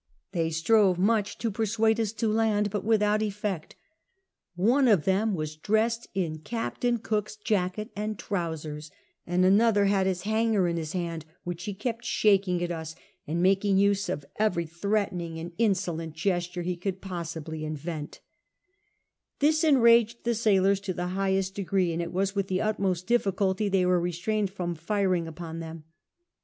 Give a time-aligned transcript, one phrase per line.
[0.31, 3.75] They strove much to persuade us to land, but without effect
[4.55, 8.89] One of them was dressed in Caj^tain Cook's jacket and trousers,
[9.27, 12.95] and another had his hanger in his hand, which he kept shaking at us,
[13.27, 18.21] and making use of every threatening and insolent gesture he could possibly invent
[19.37, 23.69] This enraged the siiilors to tlie highest degree, and it was with the utmost diiliculty
[23.69, 25.83] tliey Avere restrained from firing upon them.